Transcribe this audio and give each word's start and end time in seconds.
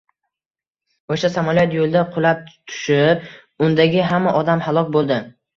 Oʻsha 1.15 1.29
samolyot 1.35 1.75
yulda 1.77 2.03
qulab 2.17 2.41
tushib, 2.53 3.29
undagi 3.69 4.03
hamma 4.15 4.37
odam 4.43 4.69
halok 4.71 4.95
boʻldi 4.99 5.25